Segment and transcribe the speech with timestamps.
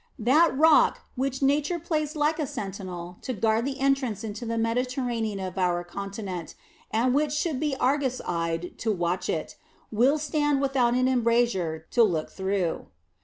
[0.17, 5.39] That rock, which Nature placed like a sentinel to guard the entrance into the Mediterranean
[5.39, 6.55] of our continent,
[6.89, 9.57] and which should be Argus eyed to watch it,
[9.91, 12.87] will stand without an embrasure to look through.